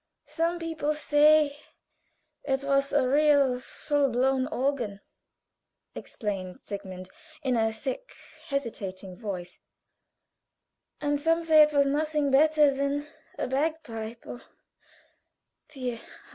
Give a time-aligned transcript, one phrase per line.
[0.25, 1.59] Some people say
[2.43, 4.99] it was a real full blown organ,"
[5.93, 7.11] explained Sigmund,
[7.43, 8.15] in a thick,
[8.47, 9.59] hesitating voice,
[11.01, 13.05] "and some say it was nothing better than
[13.37, 14.41] a bag pipe oh,
[15.69, 15.99] dear!